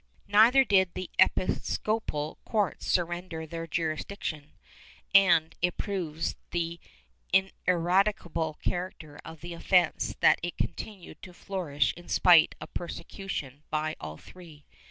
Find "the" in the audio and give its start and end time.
0.95-1.11, 6.49-6.79, 9.41-9.53